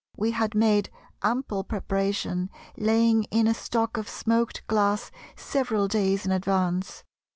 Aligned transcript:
We 0.17 0.31
had 0.31 0.55
made 0.55 0.89
ample 1.21 1.63
preparation, 1.63 2.49
laying 2.75 3.25
in 3.25 3.45
a 3.45 3.53
stock 3.53 3.97
of 3.97 4.09
smoked 4.09 4.65
glass 4.65 5.11
several 5.35 5.87
days 5.87 6.25
in 6.25 6.31
advance. 6.31 7.03